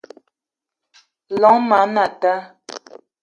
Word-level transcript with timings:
Llong 1.37 1.59
ma 1.69 1.77
anata 1.85 2.33